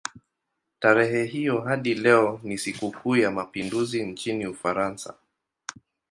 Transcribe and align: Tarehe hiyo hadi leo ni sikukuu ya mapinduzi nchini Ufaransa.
Tarehe 0.79 1.25
hiyo 1.25 1.61
hadi 1.61 1.93
leo 1.93 2.39
ni 2.43 2.57
sikukuu 2.57 3.15
ya 3.17 3.31
mapinduzi 3.31 4.05
nchini 4.05 4.47
Ufaransa. 4.47 5.13